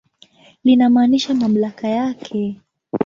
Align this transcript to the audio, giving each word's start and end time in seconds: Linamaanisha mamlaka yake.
Linamaanisha 0.63 1.33
mamlaka 1.33 1.87
yake. 1.87 2.61